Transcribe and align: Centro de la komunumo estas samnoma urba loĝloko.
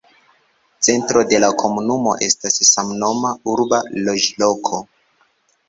Centro 0.87 1.21
de 1.33 1.41
la 1.43 1.49
komunumo 1.63 2.15
estas 2.29 2.59
samnoma 2.71 3.33
urba 3.55 3.83
loĝloko. 4.09 4.85